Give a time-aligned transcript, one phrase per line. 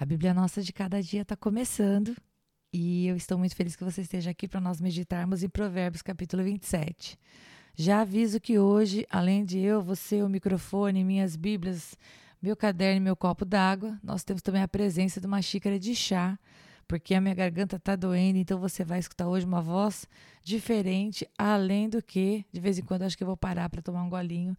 [0.00, 2.16] A Bíblia Nossa de cada dia está começando
[2.72, 6.42] e eu estou muito feliz que você esteja aqui para nós meditarmos em Provérbios capítulo
[6.42, 7.18] 27.
[7.76, 11.98] Já aviso que hoje, além de eu, você, o microfone, minhas Bíblias,
[12.40, 15.94] meu caderno e meu copo d'água, nós temos também a presença de uma xícara de
[15.94, 16.38] chá,
[16.88, 20.06] porque a minha garganta está doendo, então você vai escutar hoje uma voz
[20.42, 24.02] diferente, além do que, de vez em quando, acho que eu vou parar para tomar
[24.02, 24.56] um golinho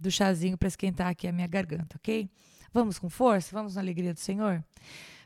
[0.00, 2.28] do chazinho para esquentar aqui a minha garganta, ok?
[2.74, 3.50] Vamos com força?
[3.52, 4.60] Vamos na alegria do Senhor?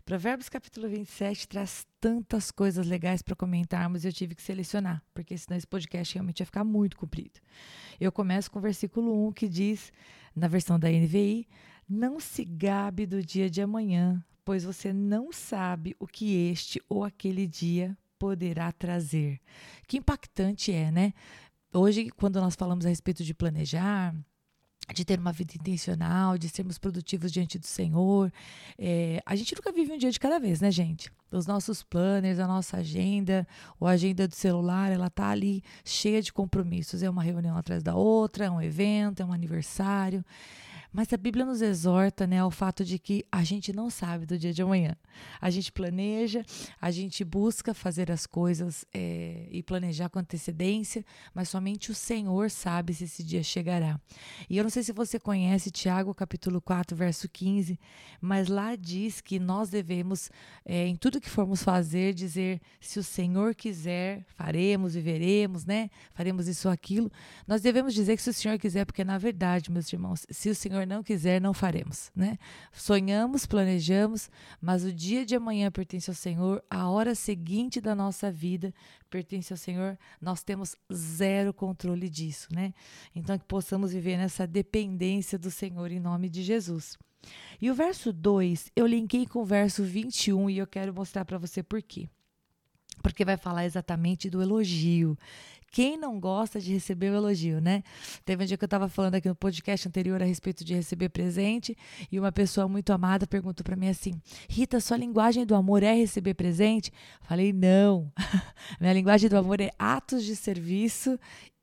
[0.05, 5.39] Provérbios capítulo 27 traz tantas coisas legais para comentarmos e eu tive que selecionar, porque
[5.39, 7.41] senão esse podcast realmente ia ficar muito comprido.
[7.99, 9.91] Eu começo com o versículo 1 que diz,
[10.37, 11.49] na versão da NVI,
[11.89, 17.03] não se gabe do dia de amanhã, pois você não sabe o que este ou
[17.03, 19.41] aquele dia poderá trazer.
[19.87, 21.15] Que impactante é, né?
[21.73, 24.15] Hoje, quando nós falamos a respeito de planejar,
[24.95, 28.33] de ter uma vida intencional, de sermos produtivos diante do Senhor.
[28.79, 31.11] É, a gente nunca vive um dia de cada vez, né, gente?
[31.31, 33.47] Os nossos planners, a nossa agenda,
[33.79, 37.03] ou a agenda do celular, ela tá ali cheia de compromissos.
[37.03, 40.25] É uma reunião atrás da outra, é um evento, é um aniversário.
[40.93, 44.39] Mas a Bíblia nos exorta né, ao fato de que a gente não sabe do
[44.39, 44.97] dia de amanhã.
[45.41, 46.45] A gente planeja,
[46.81, 52.51] a gente busca fazer as coisas é, e planejar com antecedência, mas somente o Senhor
[52.51, 54.01] sabe se esse dia chegará.
[54.49, 57.79] E eu não sei se você conhece Tiago capítulo 4, verso 15,
[58.21, 60.31] mas lá diz que nós devemos,
[60.65, 65.91] é, em tudo que formos fazer, dizer: se o Senhor quiser, faremos, viveremos, né?
[66.15, 67.11] Faremos isso ou aquilo.
[67.47, 70.55] Nós devemos dizer que se o Senhor quiser, porque na verdade, meus irmãos, se o
[70.55, 72.39] Senhor Senhor não quiser, não faremos, né?
[72.73, 78.31] Sonhamos, planejamos, mas o dia de amanhã pertence ao Senhor, a hora seguinte da nossa
[78.31, 78.73] vida
[79.11, 82.73] pertence ao Senhor, nós temos zero controle disso, né?
[83.15, 86.97] Então que possamos viver nessa dependência do Senhor em nome de Jesus.
[87.61, 91.39] E o verso 2, eu linkei com o verso 21 e eu quero mostrar para
[91.39, 92.09] você por quê
[93.13, 95.17] porque vai falar exatamente do elogio.
[95.71, 97.83] Quem não gosta de receber o elogio, né?
[98.25, 101.11] Teve um dia que eu estava falando aqui no podcast anterior a respeito de receber
[101.11, 101.77] presente
[102.11, 105.93] e uma pessoa muito amada perguntou para mim assim: Rita, sua linguagem do amor é
[105.95, 106.91] receber presente?
[107.21, 108.11] Falei: não.
[108.81, 111.19] Minha linguagem do amor é atos de serviço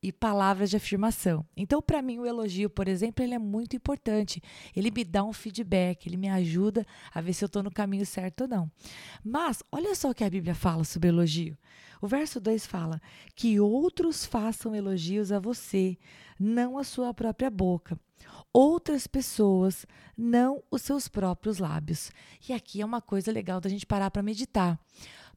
[0.06, 1.44] e palavras de afirmação.
[1.58, 4.40] Então, para mim, o elogio, por exemplo, ele é muito importante.
[4.76, 8.06] Ele me dá um feedback, ele me ajuda a ver se eu estou no caminho
[8.06, 8.72] certo ou não.
[9.24, 11.58] Mas, olha só o que a Bíblia fala sobre elogio.
[12.00, 13.02] O verso 2 fala:
[13.36, 15.98] Que outros façam elogios a você,
[16.40, 18.00] não a sua própria boca.
[18.54, 22.12] Outras pessoas, não os seus próprios lábios.
[22.48, 24.80] E aqui é uma coisa legal da gente parar para meditar.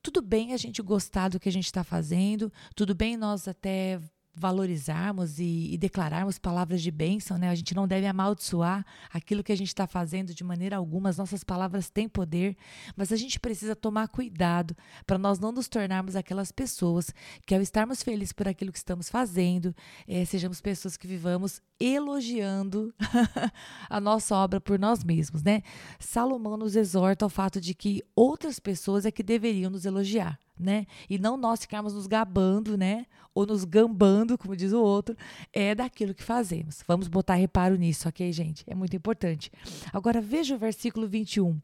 [0.03, 3.99] Tudo bem a gente gostar do que a gente está fazendo, tudo bem nós até
[4.35, 7.49] valorizarmos e, e, declararmos palavras de bênção, né?
[7.49, 11.09] A gente não deve amaldiçoar aquilo que a gente está fazendo de maneira alguma.
[11.09, 12.57] As nossas palavras têm poder,
[12.97, 17.13] mas a gente precisa tomar cuidado para nós não nos tornarmos aquelas pessoas
[17.47, 19.75] que, ao estarmos felizes por aquilo que estamos fazendo,
[20.07, 22.95] é, sejamos pessoas que vivamos elogiando
[23.91, 25.63] a nossa obra por nós mesmos, né?
[25.99, 30.87] Salomão nos exorta ao fato de que outras pessoas é que deveriam nos elogiar né?
[31.09, 33.07] E não nós ficarmos nos gabando, né?
[33.35, 35.17] Ou nos gambando, como diz o outro,
[35.53, 36.83] é daquilo que fazemos.
[36.87, 38.65] Vamos botar reparo nisso, ok, gente?
[38.67, 39.51] É muito importante.
[39.93, 41.61] Agora veja o versículo 21.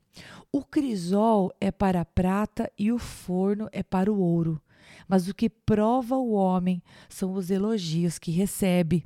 [0.52, 4.60] O crisol é para a prata e o forno é para o ouro
[5.08, 9.04] mas o que prova o homem são os elogios que recebe.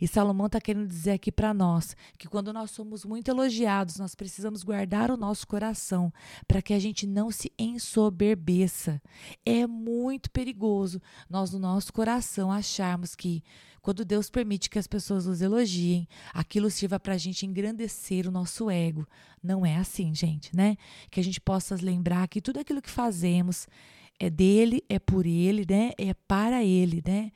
[0.00, 4.14] E Salomão está querendo dizer aqui para nós que quando nós somos muito elogiados, nós
[4.14, 6.12] precisamos guardar o nosso coração
[6.46, 9.00] para que a gente não se ensoberbeça.
[9.44, 13.42] É muito perigoso nós, no nosso coração, acharmos que
[13.82, 18.30] quando Deus permite que as pessoas nos elogiem, aquilo sirva para a gente engrandecer o
[18.30, 19.06] nosso ego.
[19.42, 20.76] Não é assim, gente, né?
[21.10, 23.66] Que a gente possa lembrar que tudo aquilo que fazemos
[24.20, 25.92] é dele, é por ele, né?
[25.96, 27.32] É para ele, né?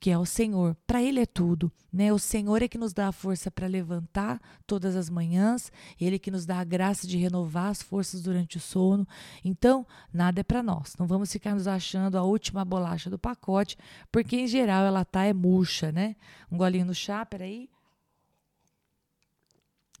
[0.00, 0.74] Que é o Senhor.
[0.86, 2.10] Para ele é tudo, né?
[2.10, 5.70] O Senhor é que nos dá a força para levantar todas as manhãs,
[6.00, 9.06] ele que nos dá a graça de renovar as forças durante o sono.
[9.44, 10.96] Então, nada é para nós.
[10.98, 13.76] Não vamos ficar nos achando a última bolacha do pacote,
[14.10, 16.16] porque em geral ela tá é murcha, né?
[16.50, 17.68] Um golinho no chá, peraí.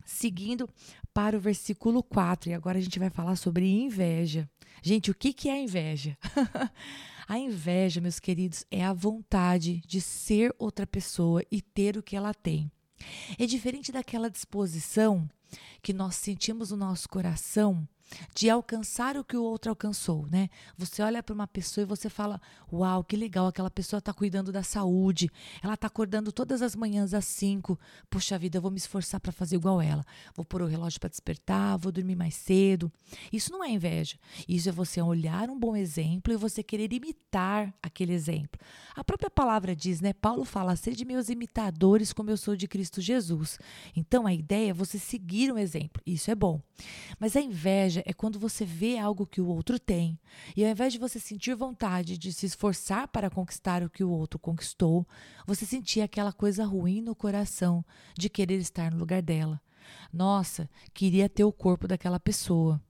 [0.04, 0.68] Seguindo
[1.14, 4.48] para o versículo 4, e agora a gente vai falar sobre inveja.
[4.82, 6.16] Gente, o que, que é inveja?
[7.28, 12.16] a inveja, meus queridos, é a vontade de ser outra pessoa e ter o que
[12.16, 12.70] ela tem.
[13.38, 15.28] É diferente daquela disposição
[15.82, 17.86] que nós sentimos no nosso coração
[18.34, 20.48] de alcançar o que o outro alcançou, né?
[20.76, 22.40] Você olha para uma pessoa e você fala:
[22.72, 25.30] "Uau, que legal, aquela pessoa está cuidando da saúde.
[25.62, 27.78] Ela está acordando todas as manhãs às 5.
[28.10, 30.04] Puxa vida, eu vou me esforçar para fazer igual ela.
[30.34, 32.90] Vou pôr o relógio para despertar, vou dormir mais cedo".
[33.32, 34.16] Isso não é inveja.
[34.48, 38.60] Isso é você olhar um bom exemplo e você querer imitar aquele exemplo.
[38.94, 40.12] A própria palavra diz, né?
[40.12, 43.58] Paulo fala: "Sede meus imitadores, como eu sou de Cristo Jesus".
[43.96, 46.02] Então a ideia é você seguir um exemplo.
[46.06, 46.60] Isso é bom.
[47.18, 50.18] Mas a inveja é quando você vê algo que o outro tem
[50.56, 54.10] e ao invés de você sentir vontade de se esforçar para conquistar o que o
[54.10, 55.06] outro conquistou,
[55.46, 57.84] você sentia aquela coisa ruim no coração
[58.16, 59.60] de querer estar no lugar dela.
[60.12, 62.80] Nossa, queria ter o corpo daquela pessoa.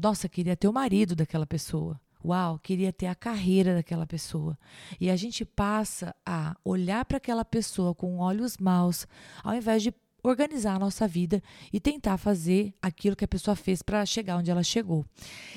[0.00, 2.00] Nossa, queria ter o marido daquela pessoa.
[2.24, 4.58] Uau, queria ter a carreira daquela pessoa.
[4.98, 9.06] E a gente passa a olhar para aquela pessoa com olhos maus,
[9.42, 9.92] ao invés de
[10.24, 11.42] organizar a nossa vida
[11.72, 15.04] e tentar fazer aquilo que a pessoa fez para chegar onde ela chegou.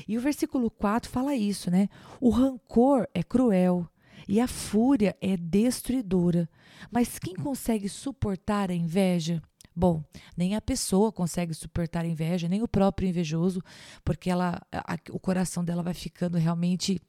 [0.08, 1.88] E o versículo 4 fala isso, né?
[2.20, 3.88] O rancor é cruel
[4.28, 6.50] e a fúria é destruidora.
[6.92, 9.42] Mas quem consegue suportar a inveja?
[9.74, 10.04] Bom,
[10.36, 13.62] nem a pessoa consegue suportar a inveja, nem o próprio invejoso,
[14.04, 17.00] porque ela, a, o coração dela vai ficando realmente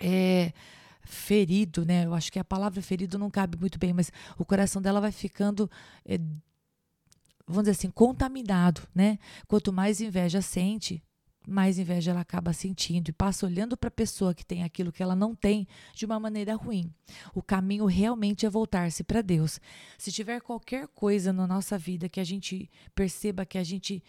[0.00, 0.52] é,
[1.02, 2.06] ferido, né?
[2.06, 5.12] Eu acho que a palavra ferido não cabe muito bem, mas o coração dela vai
[5.12, 5.68] ficando
[6.06, 6.18] é,
[7.50, 9.18] vamos dizer assim, contaminado, né?
[9.46, 11.02] Quanto mais inveja sente,
[11.46, 15.02] mais inveja ela acaba sentindo e passa olhando para a pessoa que tem aquilo que
[15.02, 16.92] ela não tem de uma maneira ruim.
[17.34, 19.58] O caminho realmente é voltar-se para Deus.
[19.98, 24.02] Se tiver qualquer coisa na nossa vida que a gente perceba que a gente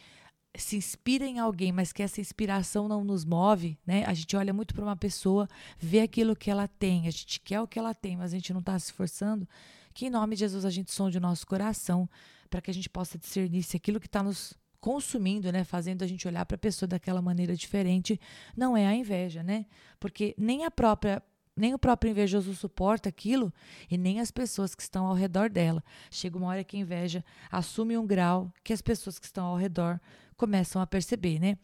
[0.56, 4.04] se inspira em alguém, mas que essa inspiração não nos move, né?
[4.06, 5.48] A gente olha muito para uma pessoa,
[5.80, 8.52] vê aquilo que ela tem, a gente quer o que ela tem, mas a gente
[8.52, 9.48] não está se esforçando.
[9.94, 12.10] Que em nome de Jesus a gente sonde o nosso coração
[12.52, 16.08] para que a gente possa discernir se aquilo que está nos consumindo, né, fazendo a
[16.08, 18.20] gente olhar para a pessoa daquela maneira diferente,
[18.58, 19.66] não é a inveja, né?
[20.00, 21.24] Porque nem a própria
[21.62, 23.54] nem o próprio invejoso suporta aquilo
[23.90, 25.84] e nem as pessoas que estão ao redor dela.
[26.10, 29.56] Chega uma hora que a inveja assume um grau que as pessoas que estão ao
[29.56, 30.00] redor
[30.36, 31.56] começam a perceber, né?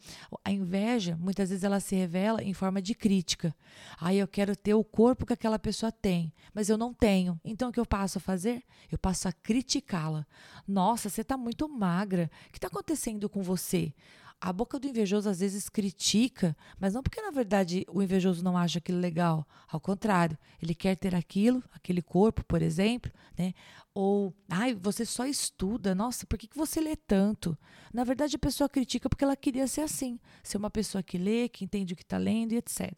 [0.44, 3.52] A inveja, muitas vezes ela se revela em forma de crítica.
[4.00, 7.40] Aí eu quero ter o corpo que aquela pessoa tem, mas eu não tenho.
[7.44, 8.62] Então o que eu passo a fazer?
[8.88, 10.24] Eu passo a criticá-la.
[10.66, 12.30] Nossa, você está muito magra.
[12.46, 13.92] O que está acontecendo com você?
[14.40, 18.56] A boca do invejoso às vezes critica, mas não porque na verdade o invejoso não
[18.56, 19.44] acha aquilo legal.
[19.66, 23.52] Ao contrário, ele quer ter aquilo, aquele corpo, por exemplo, né?
[23.92, 27.58] Ou, ai, você só estuda, nossa, por que, que você lê tanto?
[27.92, 31.48] Na verdade, a pessoa critica porque ela queria ser assim, ser uma pessoa que lê,
[31.48, 32.92] que entende o que está lendo e etc.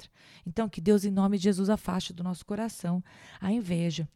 [0.44, 3.02] Então, que Deus, em nome de Jesus, afaste do nosso coração
[3.40, 4.06] a inveja.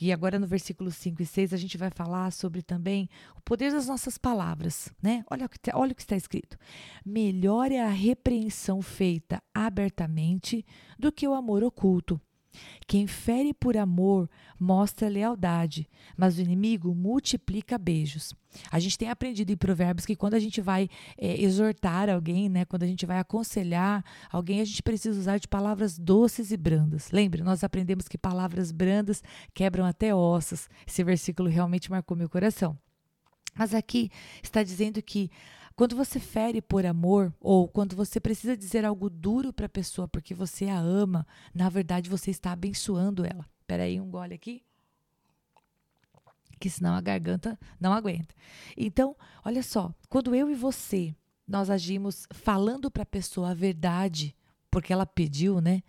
[0.00, 3.72] E agora no versículo 5 e 6 a gente vai falar sobre também o poder
[3.72, 5.24] das nossas palavras, né?
[5.30, 6.56] Olha o que, olha o que está escrito.
[7.04, 10.64] Melhor é a repreensão feita abertamente
[10.98, 12.20] do que o amor oculto.
[12.86, 14.28] Quem fere por amor
[14.58, 18.34] mostra lealdade, mas o inimigo multiplica beijos.
[18.70, 22.64] A gente tem aprendido em Provérbios que quando a gente vai é, exortar alguém, né,
[22.64, 27.10] quando a gente vai aconselhar alguém, a gente precisa usar de palavras doces e brandas.
[27.10, 29.22] Lembre, nós aprendemos que palavras brandas
[29.52, 30.68] quebram até ossos.
[30.86, 32.76] Esse versículo realmente marcou meu coração.
[33.54, 34.10] Mas aqui
[34.42, 35.30] está dizendo que
[35.78, 40.08] quando você fere por amor, ou quando você precisa dizer algo duro para a pessoa
[40.08, 43.46] porque você a ama, na verdade você está abençoando ela.
[43.60, 44.64] Espera aí, um gole aqui.
[46.58, 48.34] Que senão a garganta não aguenta.
[48.76, 49.14] Então,
[49.44, 51.14] olha só, quando eu e você
[51.46, 54.34] nós agimos falando para a pessoa a verdade,
[54.72, 55.84] porque ela pediu, né?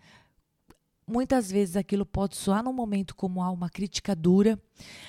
[1.10, 4.56] Muitas vezes aquilo pode soar num momento como uma crítica dura,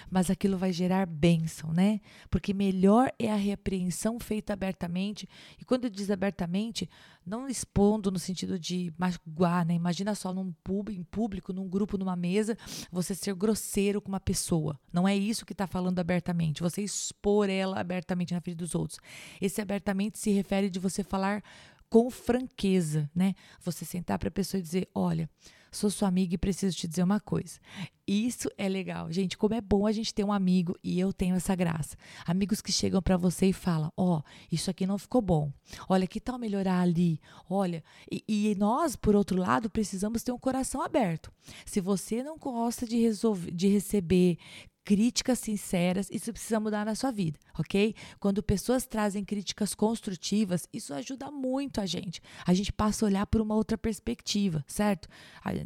[0.09, 2.01] mas aquilo vai gerar bênção, né?
[2.27, 5.29] Porque melhor é a repreensão feita abertamente.
[5.59, 6.89] E quando diz abertamente,
[7.23, 9.75] não expondo no sentido de magoar, né?
[9.75, 12.57] Imagina só num pub, em público, num grupo, numa mesa,
[12.91, 14.79] você ser grosseiro com uma pessoa.
[14.91, 16.63] Não é isso que está falando abertamente.
[16.63, 18.99] Você expor ela abertamente na frente dos outros.
[19.39, 21.43] Esse abertamente se refere de você falar
[21.91, 23.35] com franqueza, né?
[23.59, 25.29] Você sentar para a pessoa e dizer, olha
[25.71, 27.59] sou sua amiga e preciso te dizer uma coisa.
[28.07, 29.09] Isso é legal.
[29.11, 31.95] Gente, como é bom a gente ter um amigo e eu tenho essa graça.
[32.25, 35.51] Amigos que chegam para você e falam: Ó, oh, isso aqui não ficou bom.
[35.87, 37.21] Olha, que tal melhorar ali?
[37.49, 41.31] Olha, e, e, nós, por outro lado, precisamos ter um coração aberto.
[41.65, 44.37] Se você não gosta de, resolver, de receber
[44.83, 47.95] críticas sinceras, isso precisa mudar na sua vida, ok?
[48.19, 52.21] Quando pessoas trazem críticas construtivas, isso ajuda muito a gente.
[52.45, 55.07] A gente passa a olhar por uma outra perspectiva, certo?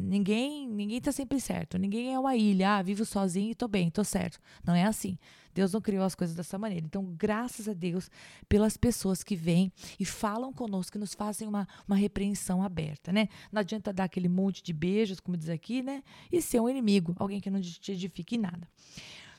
[0.00, 3.90] Ninguém ninguém tá sempre certo, ninguém é uma ilha, ah, vivo sozinho e tô bem,
[3.90, 4.38] tô certo.
[4.64, 5.18] Não é assim.
[5.56, 6.84] Deus não criou as coisas dessa maneira.
[6.84, 8.10] Então, graças a Deus
[8.46, 13.30] pelas pessoas que vêm e falam conosco, que nos fazem uma, uma repreensão aberta, né?
[13.50, 16.02] Não adianta dar aquele monte de beijos, como diz aqui, né?
[16.30, 18.68] E ser um inimigo, alguém que não te edifique em nada.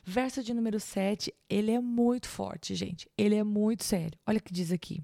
[0.04, 3.08] Verso de número 7, ele é muito forte, gente.
[3.16, 4.18] Ele é muito sério.
[4.26, 5.00] Olha o que diz aqui.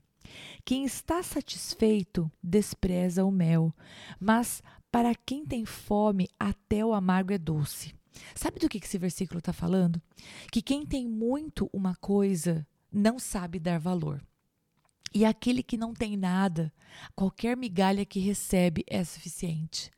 [0.64, 3.73] Quem está satisfeito despreza o mel,
[4.18, 7.94] mas para quem tem fome, até o amargo é doce.
[8.35, 10.00] Sabe do que esse versículo está falando?
[10.50, 14.23] Que quem tem muito uma coisa não sabe dar valor.
[15.12, 16.73] E aquele que não tem nada,
[17.14, 19.90] qualquer migalha que recebe é suficiente.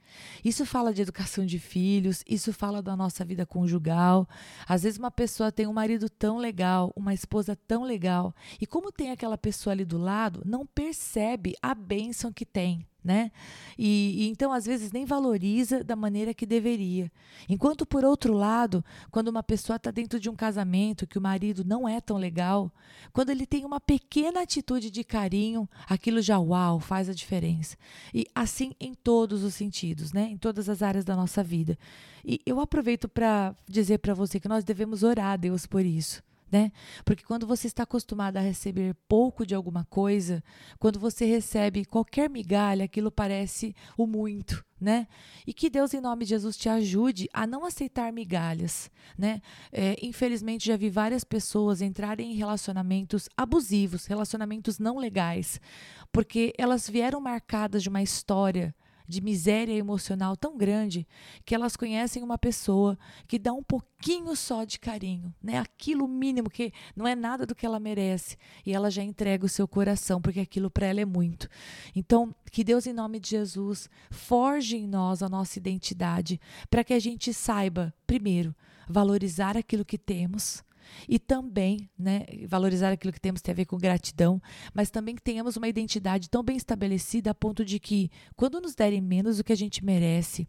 [0.44, 4.28] Isso fala de educação de filhos, isso fala da nossa vida conjugal.
[4.68, 8.92] Às vezes uma pessoa tem um marido tão legal, uma esposa tão legal, e como
[8.92, 13.30] tem aquela pessoa ali do lado, não percebe a bênção que tem né?
[13.78, 17.10] E, e, então, às vezes, nem valoriza da maneira que deveria.
[17.48, 21.64] Enquanto, por outro lado, quando uma pessoa está dentro de um casamento que o marido
[21.64, 22.72] não é tão legal,
[23.12, 27.76] quando ele tem uma pequena atitude de carinho, aquilo já, uau, faz a diferença.
[28.12, 30.28] E assim em todos os sentidos, né?
[30.30, 31.78] Em todas as áreas da nossa vida.
[32.24, 36.22] E eu aproveito para dizer para você que nós devemos orar a Deus por isso
[36.50, 36.70] né?
[37.04, 40.42] Porque quando você está acostumado a receber pouco de alguma coisa,
[40.78, 45.08] quando você recebe qualquer migalha, aquilo parece o muito, né?
[45.46, 49.40] E que Deus, em nome de Jesus, te ajude a não aceitar migalhas, né?
[49.72, 55.60] É, infelizmente, já vi várias pessoas entrarem em relacionamentos abusivos, relacionamentos não legais,
[56.12, 58.74] porque elas vieram marcadas de uma história
[59.06, 61.06] de miséria emocional tão grande
[61.44, 65.58] que elas conhecem uma pessoa que dá um pouquinho só de carinho, né?
[65.58, 69.48] Aquilo mínimo que não é nada do que ela merece e ela já entrega o
[69.48, 71.48] seu coração porque aquilo para ela é muito.
[71.94, 76.94] Então, que Deus em nome de Jesus forge em nós a nossa identidade para que
[76.94, 78.54] a gente saiba, primeiro,
[78.88, 80.64] valorizar aquilo que temos,
[81.08, 84.40] e também, né, valorizar aquilo que temos tem a ver com gratidão,
[84.74, 88.74] mas também que tenhamos uma identidade tão bem estabelecida a ponto de que, quando nos
[88.74, 90.48] derem menos do que a gente merece,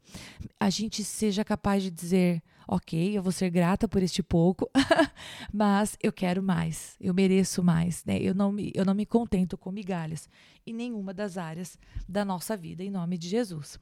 [0.60, 4.70] a gente seja capaz de dizer: ok, eu vou ser grata por este pouco,
[5.54, 8.20] mas eu quero mais, eu mereço mais, né?
[8.20, 10.30] Eu não, me, eu não me contento com migalhas
[10.66, 13.80] em nenhuma das áreas da nossa vida, em nome de Jesus.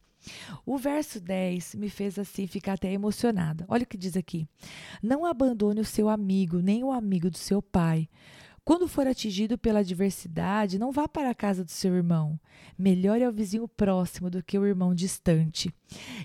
[0.65, 3.65] O verso 10 me fez assim ficar até emocionada.
[3.67, 4.48] Olha o que diz aqui:
[5.01, 8.10] Não abandone o seu amigo, nem o amigo do seu pai.
[8.65, 12.39] Quando for atingido pela adversidade, não vá para a casa do seu irmão.
[12.75, 15.72] Melhor é o vizinho próximo do que o irmão distante.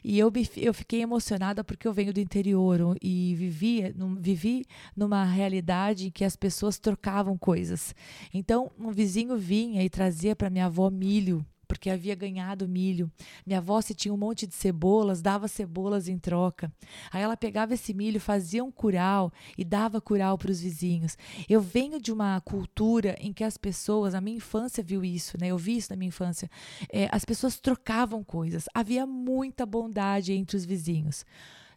[0.02, 4.64] E eu, eu fiquei emocionada porque eu venho do interior e vivi, num, vivi
[4.97, 7.95] numa realidade em que as pessoas trocavam coisas.
[8.33, 13.08] Então, um vizinho vinha e trazia para minha avó milho porque havia ganhado milho.
[13.46, 16.72] Minha avó, se tinha um monte de cebolas, dava cebolas em troca.
[17.12, 21.16] Aí ela pegava esse milho, fazia um curau e dava curau para os vizinhos.
[21.48, 25.46] Eu venho de uma cultura em que as pessoas, a minha infância viu isso, né?
[25.46, 26.50] Eu vi isso na minha infância.
[26.92, 28.64] É, as pessoas trocavam coisas.
[28.74, 31.24] Havia muita bondade entre os vizinhos.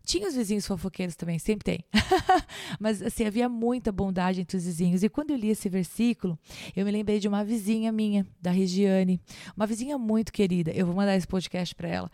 [0.05, 1.86] Tinha os vizinhos fofoqueiros também, sempre tem.
[2.79, 5.01] Mas assim, havia muita bondade entre os vizinhos.
[5.01, 6.38] E quando eu li esse versículo,
[6.75, 9.22] eu me lembrei de uma vizinha minha, da Regiane.
[9.55, 10.72] Uma vizinha muito querida.
[10.72, 12.12] Eu vou mandar esse podcast para ela,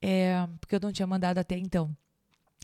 [0.00, 1.94] é, porque eu não tinha mandado até então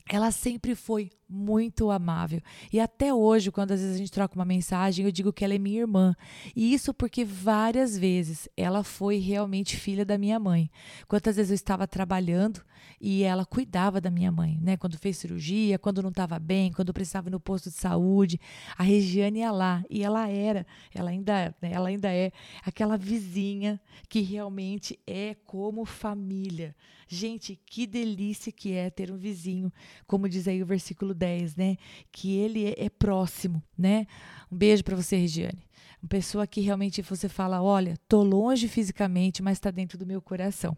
[0.09, 2.41] ela sempre foi muito amável.
[2.73, 5.53] E até hoje, quando às vezes a gente troca uma mensagem, eu digo que ela
[5.53, 6.15] é minha irmã.
[6.55, 10.71] E isso porque várias vezes ela foi realmente filha da minha mãe.
[11.07, 12.61] Quantas vezes eu estava trabalhando
[12.99, 14.75] e ela cuidava da minha mãe, né?
[14.75, 18.39] Quando fez cirurgia, quando não estava bem, quando precisava ir no posto de saúde,
[18.75, 21.71] a Regiane ia lá e ela era, ela ainda, né?
[21.71, 22.31] ela ainda é
[22.65, 26.75] aquela vizinha que realmente é como família.
[27.11, 29.73] Gente, que delícia que é ter um vizinho,
[30.07, 31.77] como diz aí o versículo 10, né?
[32.11, 34.07] Que ele é, próximo, né?
[34.51, 35.68] Um beijo para você, Regiane.
[36.01, 40.21] Uma pessoa que realmente você fala, olha, tô longe fisicamente, mas está dentro do meu
[40.21, 40.77] coração.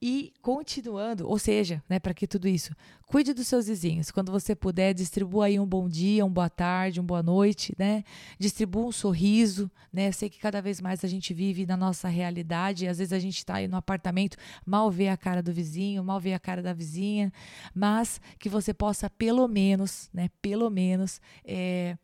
[0.00, 2.74] E continuando, ou seja, né, para que tudo isso?
[3.06, 4.10] Cuide dos seus vizinhos.
[4.10, 8.04] Quando você puder, distribua aí um bom dia, uma boa tarde, uma boa noite, né?
[8.38, 10.08] Distribua um sorriso, né?
[10.08, 13.18] Eu sei que cada vez mais a gente vive na nossa realidade, às vezes a
[13.18, 16.62] gente está aí no apartamento, mal vê a cara do vizinho, mal vê a cara
[16.62, 17.30] da vizinha,
[17.74, 21.98] mas que você possa pelo menos, né, pelo menos, é,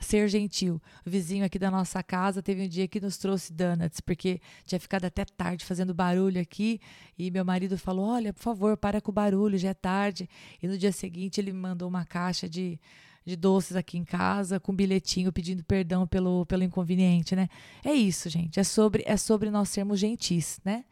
[0.00, 0.80] ser gentil.
[1.06, 4.78] O vizinho aqui da nossa casa teve um dia que nos trouxe donuts, porque tinha
[4.80, 6.80] ficado até tarde fazendo barulho aqui,
[7.18, 10.28] e meu marido falou: "Olha, por favor, para com o barulho, já é tarde".
[10.62, 12.78] E no dia seguinte ele me mandou uma caixa de
[13.24, 17.48] de doces aqui em casa, com um bilhetinho pedindo perdão pelo, pelo inconveniente, né?
[17.82, 18.60] É isso, gente.
[18.60, 20.84] É sobre, é sobre nós sermos gentis, né?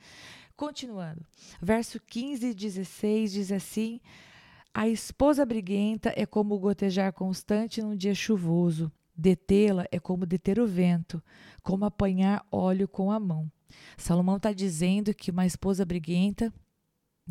[0.56, 1.25] Continuando.
[1.61, 4.00] Verso 15 e 16 diz assim:
[4.75, 8.91] A esposa briguenta é como o gotejar constante num dia chuvoso.
[9.14, 11.23] Detê-la é como deter o vento,
[11.62, 13.52] como apanhar óleo com a mão.
[13.99, 16.52] Salomão está dizendo que uma esposa briguenta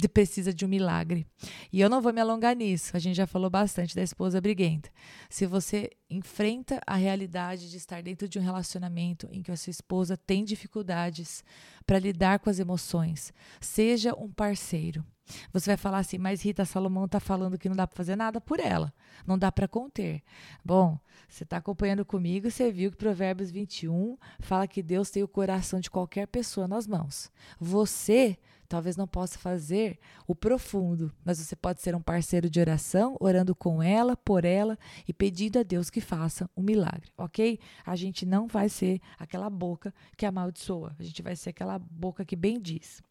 [0.07, 1.27] precisa de um milagre.
[1.71, 4.89] E eu não vou me alongar nisso, a gente já falou bastante da esposa briguenta.
[5.29, 9.71] Se você enfrenta a realidade de estar dentro de um relacionamento em que a sua
[9.71, 11.43] esposa tem dificuldades
[11.85, 15.05] para lidar com as emoções, seja um parceiro.
[15.53, 18.41] Você vai falar assim, mas Rita Salomão está falando que não dá para fazer nada
[18.41, 18.93] por ela,
[19.25, 20.21] não dá para conter.
[20.63, 25.27] Bom, você está acompanhando comigo, você viu que Provérbios 21 fala que Deus tem o
[25.27, 27.31] coração de qualquer pessoa nas mãos.
[27.59, 28.37] Você
[28.71, 33.53] talvez não possa fazer o profundo, mas você pode ser um parceiro de oração, orando
[33.53, 37.59] com ela, por ela e pedindo a Deus que faça um milagre, ok?
[37.85, 42.23] A gente não vai ser aquela boca que amaldiçoa, a gente vai ser aquela boca
[42.23, 43.03] que bendiz.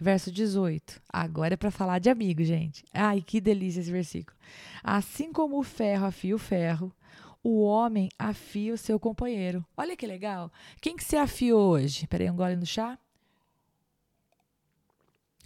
[0.00, 1.02] Verso 18.
[1.12, 2.84] Agora é para falar de amigo, gente.
[2.92, 4.36] Ai, que delícia esse versículo.
[4.82, 6.94] Assim como o ferro afia o ferro,
[7.42, 9.64] o homem afia o seu companheiro.
[9.76, 10.50] Olha que legal.
[10.80, 12.06] Quem que você afiou hoje?
[12.06, 12.98] Peraí, um gole no chá.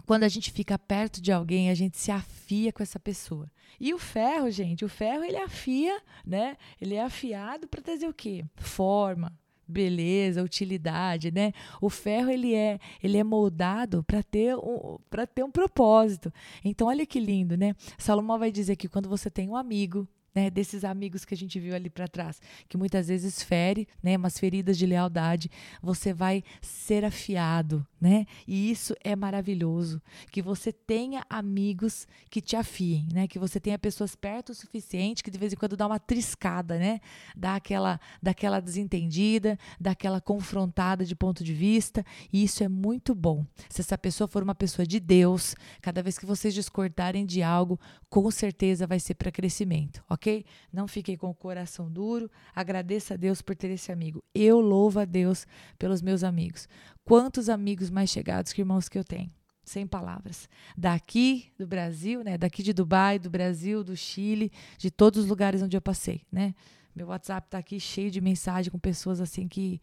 [0.09, 3.47] Quando a gente fica perto de alguém, a gente se afia com essa pessoa.
[3.79, 6.57] E o ferro, gente, o ferro ele afia, né?
[6.81, 8.43] Ele é afiado para trazer o quê?
[8.57, 9.31] Forma,
[9.69, 11.53] beleza, utilidade, né?
[11.79, 16.33] O ferro ele é, ele é moldado para ter um, para ter um propósito.
[16.65, 17.77] Então olha que lindo, né?
[17.99, 20.09] Salomão vai dizer que quando você tem um amigo
[20.39, 24.17] né, desses amigos que a gente viu ali para trás, que muitas vezes fere, né,
[24.17, 25.51] umas feridas de lealdade,
[25.83, 28.25] você vai ser afiado, né?
[28.47, 33.27] E isso é maravilhoso, que você tenha amigos que te afiem, né?
[33.27, 36.79] Que você tenha pessoas perto o suficiente que de vez em quando dá uma triscada,
[36.79, 37.01] né?
[37.37, 43.45] Dá aquela daquela desentendida, daquela confrontada de ponto de vista, e isso é muito bom.
[43.69, 47.81] Se essa pessoa for uma pessoa de Deus, cada vez que vocês discordarem de algo,
[48.09, 50.28] com certeza vai ser para crescimento, OK?
[50.73, 52.31] Não fiquei com o coração duro.
[52.55, 54.23] Agradeça a Deus por ter esse amigo.
[54.35, 55.47] Eu louvo a Deus
[55.79, 56.69] pelos meus amigos.
[57.05, 59.31] Quantos amigos mais chegados que irmãos que eu tenho?
[59.65, 60.49] Sem palavras.
[60.77, 62.39] Daqui do Brasil, né?
[62.39, 66.55] Daqui de Dubai, do Brasil, do Chile, de todos os lugares onde eu passei, né?
[66.95, 69.81] Meu WhatsApp está aqui cheio de mensagem com pessoas assim que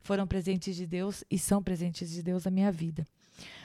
[0.00, 3.06] foram presentes de Deus e são presentes de Deus na minha vida.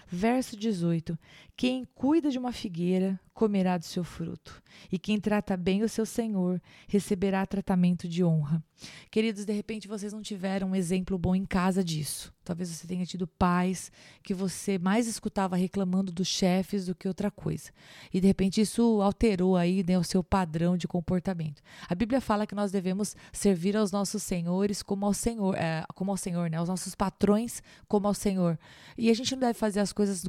[0.10, 1.18] Verso 18:
[1.56, 6.08] Quem cuida de uma figueira comerá do seu fruto, e quem trata bem o seu
[6.08, 8.64] senhor receberá tratamento de honra.
[9.12, 12.34] Queridos, de repente vocês não tiveram um exemplo bom em casa disso.
[12.44, 13.92] Talvez você tenha tido pais
[14.24, 17.72] que você mais escutava reclamando dos chefes do que outra coisa.
[18.14, 21.62] E de repente isso alterou aí né, o seu padrão de comportamento.
[21.90, 26.12] A Bíblia fala que nós devemos servir aos nossos senhores como ao Senhor, é, como
[26.12, 26.58] ao Senhor, né?
[26.58, 28.58] Aos nossos patrões como ao Senhor.
[28.98, 30.24] E a gente não deve fazer as coisas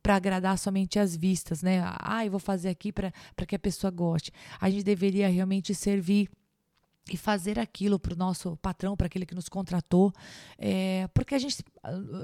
[0.00, 1.82] para agradar somente as vistas, né?
[1.98, 3.12] Ah, eu vou fazer aqui para
[3.48, 4.30] que a pessoa goste.
[4.60, 6.30] A gente deveria realmente servir
[7.10, 10.12] e fazer aquilo para o nosso patrão, para aquele que nos contratou,
[10.56, 11.64] é, porque a gente,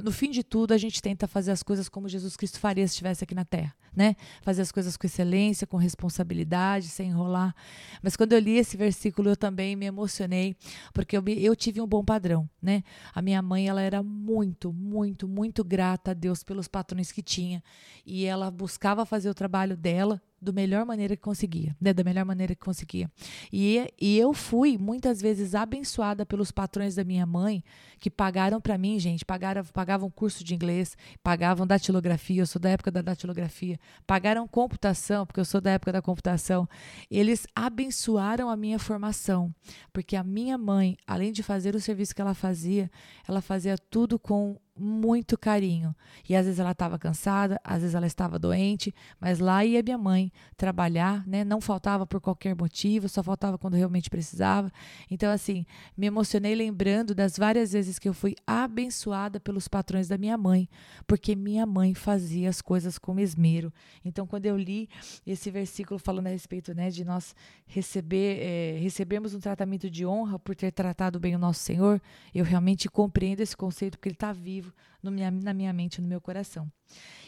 [0.04, 2.92] no fim de tudo, a gente tenta fazer as coisas como Jesus Cristo faria se
[2.92, 4.14] estivesse aqui na Terra, né?
[4.40, 7.54] Fazer as coisas com excelência, com responsabilidade, sem enrolar.
[8.00, 10.56] Mas quando eu li esse versículo, eu também me emocionei,
[10.94, 12.84] porque eu, eu tive um bom padrão, né?
[13.12, 17.62] A minha mãe, ela era muito, muito, muito grata a Deus pelos patrões que tinha,
[18.06, 21.92] e ela buscava fazer o trabalho dela do melhor maneira que conseguia, né?
[21.92, 23.10] Da melhor maneira que conseguia.
[23.52, 27.64] E, e eu fui muitas vezes abençoada pelos patrões da minha mãe
[27.98, 32.70] que pagaram para mim, gente, pagaram, pagavam curso de inglês, pagavam datilografia, eu sou da
[32.70, 36.68] época da datilografia, pagaram computação, porque eu sou da época da computação.
[37.10, 39.52] Eles abençoaram a minha formação,
[39.92, 42.90] porque a minha mãe, além de fazer o serviço que ela fazia,
[43.26, 45.94] ela fazia tudo com muito carinho.
[46.28, 49.98] E às vezes ela estava cansada, às vezes ela estava doente, mas lá ia minha
[49.98, 51.44] mãe trabalhar, né?
[51.44, 54.70] Não faltava por qualquer motivo, só faltava quando realmente precisava.
[55.10, 60.16] Então, assim, me emocionei lembrando das várias vezes que eu fui abençoada pelos patrões da
[60.16, 60.68] minha mãe,
[61.06, 63.72] porque minha mãe fazia as coisas com esmero.
[64.04, 64.88] Então, quando eu li
[65.26, 67.34] esse versículo falando a respeito, né, de nós
[67.66, 72.00] receber, é, recebemos um tratamento de honra por ter tratado bem o nosso Senhor,
[72.34, 76.08] eu realmente compreendo esse conceito porque ele está vivo livre minha, na minha mente, no
[76.08, 76.70] meu coração.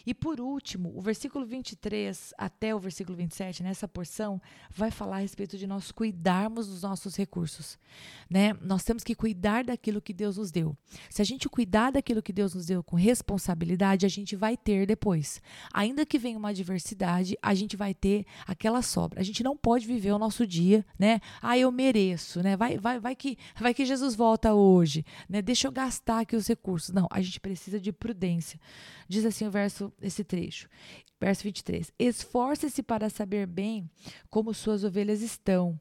[0.07, 5.21] E por último, o versículo 23 até o versículo 27, nessa porção, vai falar a
[5.21, 7.79] respeito de nós cuidarmos dos nossos recursos.
[8.29, 8.55] Né?
[8.63, 10.75] Nós temos que cuidar daquilo que Deus nos deu.
[11.11, 14.87] Se a gente cuidar daquilo que Deus nos deu com responsabilidade, a gente vai ter
[14.87, 15.43] depois.
[15.73, 19.21] Ainda que venha uma adversidade, a gente vai ter aquela sobra.
[19.21, 21.21] A gente não pode viver o nosso dia, né?
[21.43, 22.57] Ah, eu mereço, né?
[22.57, 25.43] Vai, vai, vai que, vai que Jesus volta hoje, né?
[25.43, 26.91] Deixa eu gastar aqui os recursos.
[26.91, 28.59] Não, a gente precisa precisa de prudência.
[29.07, 30.69] Diz assim o verso, esse trecho.
[31.21, 31.93] Verso 23.
[31.99, 33.89] Esforce-se para saber bem
[34.31, 35.79] como suas ovelhas estão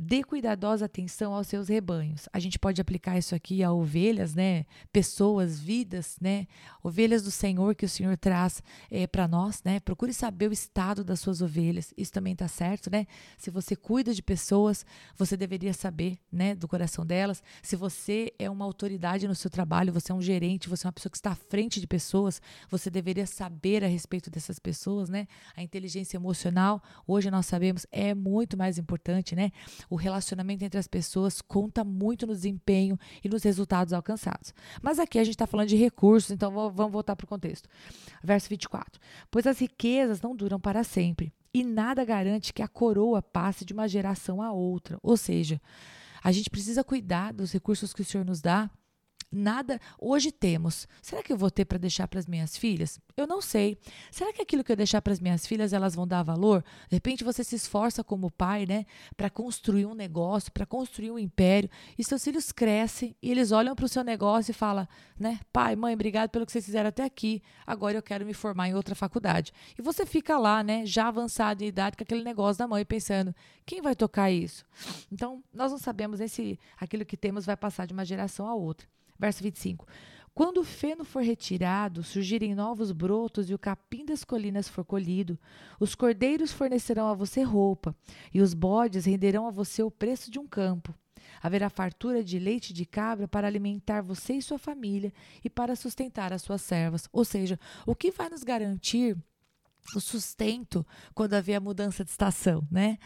[0.00, 2.28] Dê cuidadosa atenção aos seus rebanhos.
[2.32, 4.64] A gente pode aplicar isso aqui a ovelhas, né?
[4.92, 6.46] Pessoas, vidas, né?
[6.84, 9.80] Ovelhas do Senhor que o Senhor traz é, para nós, né?
[9.80, 11.92] Procure saber o estado das suas ovelhas.
[11.96, 13.08] Isso também está certo, né?
[13.36, 16.54] Se você cuida de pessoas, você deveria saber, né?
[16.54, 17.42] Do coração delas.
[17.60, 20.92] Se você é uma autoridade no seu trabalho, você é um gerente, você é uma
[20.92, 25.26] pessoa que está à frente de pessoas, você deveria saber a respeito dessas pessoas, né?
[25.56, 29.50] A inteligência emocional, hoje nós sabemos, é muito mais importante, né?
[29.90, 34.54] O relacionamento entre as pessoas conta muito no desempenho e nos resultados alcançados.
[34.82, 37.68] Mas aqui a gente está falando de recursos, então vamos voltar para o contexto.
[38.22, 39.00] Verso 24.
[39.30, 43.72] Pois as riquezas não duram para sempre, e nada garante que a coroa passe de
[43.72, 44.98] uma geração a outra.
[45.02, 45.60] Ou seja,
[46.22, 48.70] a gente precisa cuidar dos recursos que o Senhor nos dá
[49.30, 50.88] nada hoje temos.
[51.02, 52.98] Será que eu vou ter para deixar para as minhas filhas?
[53.16, 53.78] Eu não sei.
[54.10, 56.62] Será que aquilo que eu deixar para as minhas filhas elas vão dar valor?
[56.88, 58.86] De repente você se esforça como pai, né,
[59.16, 63.74] para construir um negócio, para construir um império, e seus filhos crescem e eles olham
[63.74, 64.86] para o seu negócio e falam,
[65.18, 67.42] né, pai, mãe, obrigado pelo que vocês fizeram até aqui.
[67.66, 69.52] Agora eu quero me formar em outra faculdade.
[69.78, 73.34] E você fica lá, né, já avançado em idade com aquele negócio da mãe pensando,
[73.66, 74.64] quem vai tocar isso?
[75.10, 78.86] Então, nós não sabemos se aquilo que temos vai passar de uma geração a outra.
[79.18, 79.86] Verso 25.
[80.38, 85.36] Quando o feno for retirado, surgirem novos brotos e o capim das colinas for colhido,
[85.80, 87.92] os cordeiros fornecerão a você roupa,
[88.32, 90.94] e os bodes renderão a você o preço de um campo.
[91.42, 95.12] Haverá fartura de leite de cabra para alimentar você e sua família
[95.44, 97.08] e para sustentar as suas servas.
[97.12, 99.16] Ou seja, o que vai nos garantir
[99.94, 102.96] o sustento quando haver a mudança de estação, né?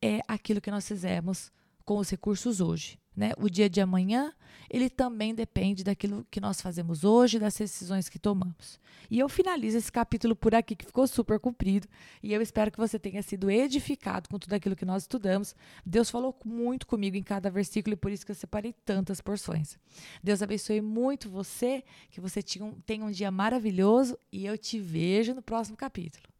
[0.00, 1.52] É aquilo que nós fizemos
[1.84, 2.98] com os recursos hoje.
[3.14, 3.32] Né?
[3.36, 4.32] O dia de amanhã,
[4.70, 8.80] ele também depende daquilo que nós fazemos hoje, das decisões que tomamos.
[9.10, 11.86] E eu finalizo esse capítulo por aqui, que ficou super comprido,
[12.22, 15.54] e eu espero que você tenha sido edificado com tudo aquilo que nós estudamos.
[15.84, 19.78] Deus falou muito comigo em cada versículo, e por isso que eu separei tantas porções.
[20.22, 22.42] Deus abençoe muito você, que você
[22.86, 26.31] tenha um dia maravilhoso, e eu te vejo no próximo capítulo.